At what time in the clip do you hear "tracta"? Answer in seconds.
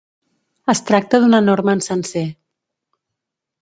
0.87-1.21